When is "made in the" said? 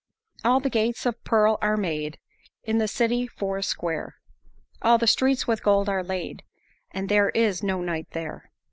1.77-2.87